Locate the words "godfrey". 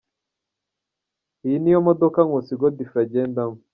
2.59-3.03